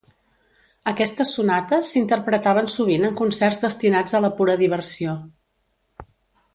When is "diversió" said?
4.67-5.19